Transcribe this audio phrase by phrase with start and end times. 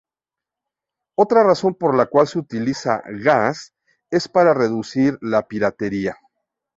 [1.15, 3.75] Otra razón por la cual se utiliza GaaS
[4.09, 6.17] es para reducir la piratería.